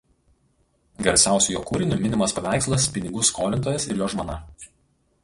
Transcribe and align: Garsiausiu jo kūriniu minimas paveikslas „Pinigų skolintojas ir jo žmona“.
Garsiausiu 1.07 1.53
jo 1.57 1.61
kūriniu 1.71 1.99
minimas 2.05 2.33
paveikslas 2.37 2.87
„Pinigų 2.97 3.27
skolintojas 3.29 3.87
ir 3.91 4.01
jo 4.01 4.09
žmona“. 4.15 4.39